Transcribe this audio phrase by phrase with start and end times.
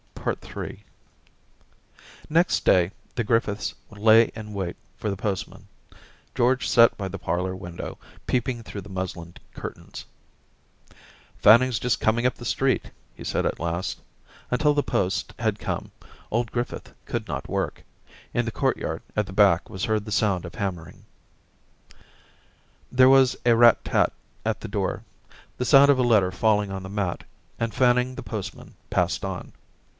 [0.23, 0.69] Ill
[2.29, 5.67] Next day the Griffiths lay in wait for the postman;
[6.35, 10.05] George sat by the parlour window, peeping through the muslin curtains.
[10.89, 10.95] Daisy
[11.41, 13.99] 227' Fanning's just coming up the street,' he said at last.
[14.51, 15.91] Until the post had come
[16.29, 17.83] old Griffith could not work;
[18.31, 21.03] in the courtyard at the back was heard the sound of hammering.
[22.91, 24.13] There was a rat tat
[24.45, 25.03] at the door,
[25.57, 27.23] the sound of a letter falling on the mat,
[27.59, 29.53] and Fanning the postman passed on.